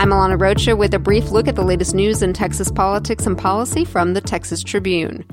I'm 0.00 0.12
Alana 0.12 0.40
Rocha 0.40 0.74
with 0.74 0.94
a 0.94 0.98
brief 0.98 1.30
look 1.30 1.46
at 1.46 1.56
the 1.56 1.62
latest 1.62 1.94
news 1.94 2.22
in 2.22 2.32
Texas 2.32 2.70
politics 2.70 3.26
and 3.26 3.36
policy 3.36 3.84
from 3.84 4.14
the 4.14 4.22
Texas 4.22 4.62
Tribune. 4.62 5.26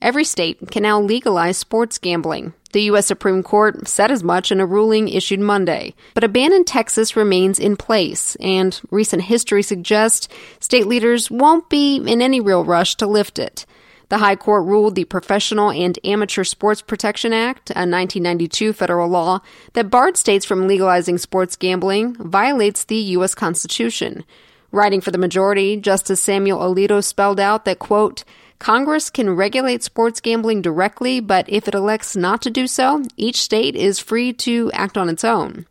Every 0.00 0.22
state 0.22 0.70
can 0.70 0.84
now 0.84 1.00
legalize 1.00 1.58
sports 1.58 1.98
gambling. 1.98 2.54
The 2.70 2.82
U.S. 2.82 3.06
Supreme 3.06 3.42
Court 3.42 3.88
said 3.88 4.12
as 4.12 4.22
much 4.22 4.52
in 4.52 4.60
a 4.60 4.64
ruling 4.64 5.08
issued 5.08 5.40
Monday. 5.40 5.92
But 6.14 6.22
a 6.22 6.28
ban 6.28 6.52
in 6.52 6.62
Texas 6.64 7.16
remains 7.16 7.58
in 7.58 7.76
place, 7.76 8.36
and 8.36 8.80
recent 8.92 9.22
history 9.22 9.64
suggests 9.64 10.28
state 10.60 10.86
leaders 10.86 11.28
won't 11.28 11.68
be 11.68 11.96
in 11.96 12.22
any 12.22 12.38
real 12.38 12.64
rush 12.64 12.94
to 12.98 13.08
lift 13.08 13.40
it. 13.40 13.66
The 14.08 14.18
High 14.18 14.36
Court 14.36 14.64
ruled 14.64 14.94
the 14.94 15.04
Professional 15.04 15.72
and 15.72 15.98
Amateur 16.04 16.44
Sports 16.44 16.80
Protection 16.80 17.32
Act, 17.32 17.70
a 17.70 17.82
1992 17.82 18.72
federal 18.72 19.08
law 19.08 19.40
that 19.72 19.90
barred 19.90 20.16
states 20.16 20.44
from 20.44 20.68
legalizing 20.68 21.18
sports 21.18 21.56
gambling, 21.56 22.14
violates 22.14 22.84
the 22.84 22.96
U.S. 22.96 23.34
Constitution. 23.34 24.24
Writing 24.70 25.00
for 25.00 25.10
the 25.10 25.18
majority, 25.18 25.76
Justice 25.76 26.22
Samuel 26.22 26.60
Alito 26.60 27.02
spelled 27.02 27.40
out 27.40 27.64
that, 27.64 27.80
quote, 27.80 28.22
Congress 28.60 29.10
can 29.10 29.30
regulate 29.30 29.82
sports 29.82 30.20
gambling 30.20 30.62
directly, 30.62 31.18
but 31.18 31.48
if 31.48 31.66
it 31.66 31.74
elects 31.74 32.14
not 32.14 32.40
to 32.42 32.50
do 32.50 32.66
so, 32.68 33.02
each 33.16 33.42
state 33.42 33.74
is 33.74 33.98
free 33.98 34.32
to 34.32 34.70
act 34.72 34.96
on 34.96 35.08
its 35.08 35.24
own. 35.24 35.66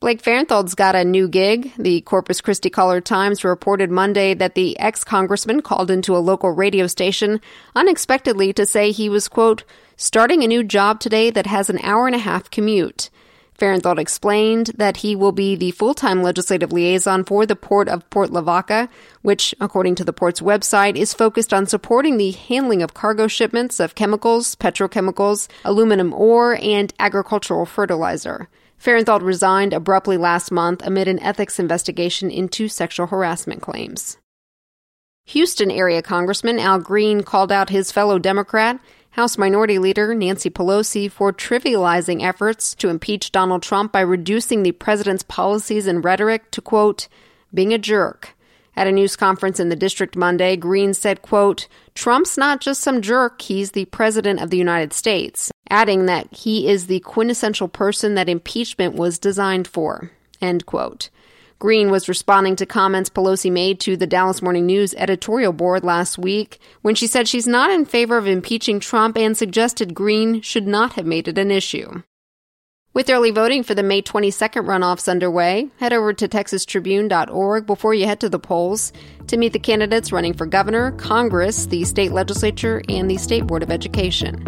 Blake 0.00 0.22
Farenthold's 0.22 0.74
got 0.74 0.94
a 0.94 1.04
new 1.04 1.28
gig. 1.28 1.72
The 1.76 2.00
Corpus 2.00 2.40
Christi 2.40 2.70
Caller 2.70 3.02
Times 3.02 3.44
reported 3.44 3.90
Monday 3.90 4.32
that 4.32 4.54
the 4.54 4.78
ex 4.78 5.04
congressman 5.04 5.60
called 5.60 5.90
into 5.90 6.16
a 6.16 6.24
local 6.24 6.52
radio 6.52 6.86
station 6.86 7.38
unexpectedly 7.76 8.54
to 8.54 8.64
say 8.64 8.92
he 8.92 9.10
was, 9.10 9.28
quote, 9.28 9.62
starting 9.98 10.42
a 10.42 10.48
new 10.48 10.64
job 10.64 11.00
today 11.00 11.28
that 11.28 11.44
has 11.44 11.68
an 11.68 11.78
hour 11.82 12.06
and 12.06 12.16
a 12.16 12.18
half 12.18 12.50
commute. 12.50 13.10
Farenthold 13.58 13.98
explained 13.98 14.68
that 14.78 14.96
he 14.96 15.14
will 15.14 15.32
be 15.32 15.54
the 15.54 15.72
full 15.72 15.92
time 15.92 16.22
legislative 16.22 16.72
liaison 16.72 17.22
for 17.22 17.44
the 17.44 17.54
port 17.54 17.86
of 17.86 18.08
Port 18.08 18.30
Lavaca, 18.30 18.88
which, 19.20 19.54
according 19.60 19.96
to 19.96 20.04
the 20.04 20.14
port's 20.14 20.40
website, 20.40 20.96
is 20.96 21.12
focused 21.12 21.52
on 21.52 21.66
supporting 21.66 22.16
the 22.16 22.30
handling 22.30 22.82
of 22.82 22.94
cargo 22.94 23.28
shipments 23.28 23.78
of 23.78 23.94
chemicals, 23.94 24.54
petrochemicals, 24.54 25.46
aluminum 25.62 26.14
ore, 26.14 26.56
and 26.62 26.94
agricultural 26.98 27.66
fertilizer. 27.66 28.48
Farenthold 28.82 29.22
resigned 29.22 29.74
abruptly 29.74 30.16
last 30.16 30.50
month 30.50 30.80
amid 30.82 31.06
an 31.06 31.20
ethics 31.20 31.58
investigation 31.58 32.30
into 32.30 32.66
sexual 32.66 33.08
harassment 33.08 33.60
claims. 33.60 34.16
Houston 35.26 35.70
area 35.70 36.00
Congressman 36.00 36.58
Al 36.58 36.78
Green 36.78 37.22
called 37.22 37.52
out 37.52 37.68
his 37.68 37.92
fellow 37.92 38.18
Democrat 38.18 38.80
House 39.10 39.36
Minority 39.36 39.78
Leader 39.78 40.14
Nancy 40.14 40.48
Pelosi 40.48 41.10
for 41.10 41.30
trivializing 41.30 42.22
efforts 42.22 42.74
to 42.76 42.88
impeach 42.88 43.32
Donald 43.32 43.62
Trump 43.62 43.92
by 43.92 44.00
reducing 44.00 44.62
the 44.62 44.72
president's 44.72 45.24
policies 45.24 45.86
and 45.86 46.02
rhetoric 46.02 46.50
to, 46.52 46.62
quote, 46.62 47.06
being 47.52 47.74
a 47.74 47.78
jerk. 47.78 48.34
At 48.76 48.86
a 48.86 48.92
news 48.92 49.16
conference 49.16 49.60
in 49.60 49.68
the 49.68 49.76
district 49.76 50.16
Monday, 50.16 50.56
Green 50.56 50.94
said, 50.94 51.22
quote, 51.22 51.66
Trump's 51.94 52.38
not 52.38 52.60
just 52.60 52.80
some 52.80 53.02
jerk, 53.02 53.42
he's 53.42 53.72
the 53.72 53.84
president 53.86 54.40
of 54.40 54.50
the 54.50 54.56
United 54.56 54.92
States, 54.92 55.50
adding 55.68 56.06
that 56.06 56.32
he 56.32 56.68
is 56.68 56.86
the 56.86 57.00
quintessential 57.00 57.68
person 57.68 58.14
that 58.14 58.28
impeachment 58.28 58.94
was 58.94 59.18
designed 59.18 59.66
for, 59.66 60.10
end 60.40 60.66
quote. 60.66 61.10
Green 61.58 61.90
was 61.90 62.08
responding 62.08 62.56
to 62.56 62.64
comments 62.64 63.10
Pelosi 63.10 63.52
made 63.52 63.80
to 63.80 63.94
the 63.94 64.06
Dallas 64.06 64.40
Morning 64.40 64.64
News 64.64 64.94
editorial 64.94 65.52
board 65.52 65.84
last 65.84 66.16
week 66.16 66.58
when 66.80 66.94
she 66.94 67.06
said 67.06 67.28
she's 67.28 67.46
not 67.46 67.70
in 67.70 67.84
favor 67.84 68.16
of 68.16 68.26
impeaching 68.26 68.80
Trump 68.80 69.18
and 69.18 69.36
suggested 69.36 69.92
Green 69.92 70.40
should 70.40 70.66
not 70.66 70.94
have 70.94 71.04
made 71.04 71.28
it 71.28 71.36
an 71.36 71.50
issue. 71.50 72.02
With 72.92 73.08
early 73.08 73.30
voting 73.30 73.62
for 73.62 73.76
the 73.76 73.84
May 73.84 74.02
22nd 74.02 74.66
runoffs 74.66 75.08
underway, 75.08 75.68
head 75.78 75.92
over 75.92 76.12
to 76.12 76.26
texastribune.org 76.26 77.64
before 77.64 77.94
you 77.94 78.06
head 78.06 78.18
to 78.18 78.28
the 78.28 78.40
polls 78.40 78.92
to 79.28 79.36
meet 79.36 79.52
the 79.52 79.60
candidates 79.60 80.10
running 80.10 80.34
for 80.34 80.44
governor, 80.44 80.90
Congress, 80.92 81.66
the 81.66 81.84
state 81.84 82.10
legislature, 82.10 82.82
and 82.88 83.08
the 83.08 83.16
State 83.16 83.46
Board 83.46 83.62
of 83.62 83.70
Education. 83.70 84.44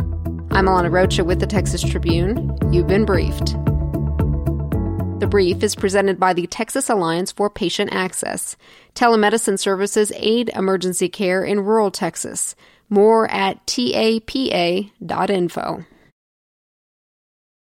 I'm 0.51 0.67
Alana 0.67 0.91
Rocha 0.91 1.23
with 1.23 1.39
the 1.39 1.47
Texas 1.47 1.83
Tribune. 1.83 2.59
You've 2.73 2.89
been 2.89 3.05
briefed. 3.05 3.55
The 5.21 5.29
brief 5.31 5.63
is 5.63 5.77
presented 5.77 6.19
by 6.19 6.33
the 6.33 6.49
Texas 6.49 6.91
Alliance 6.91 7.31
for 7.31 7.49
Patient 7.49 7.91
Access. 7.93 8.57
Telemedicine 8.97 9.57
services 9.57 10.11
aid 10.17 10.51
emergency 10.57 11.09
care 11.09 11.45
in 11.45 11.61
rural 11.61 11.93
Texas. 11.93 12.57
More 12.91 13.31
at 13.31 13.65
tapa.info. 13.69 14.91